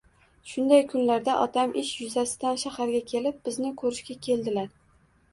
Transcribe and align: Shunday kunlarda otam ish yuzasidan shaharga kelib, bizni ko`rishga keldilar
Shunday 0.51 0.79
kunlarda 0.91 1.33
otam 1.41 1.75
ish 1.81 1.91
yuzasidan 2.03 2.57
shaharga 2.61 3.01
kelib, 3.11 3.37
bizni 3.49 3.69
ko`rishga 3.83 4.17
keldilar 4.29 4.73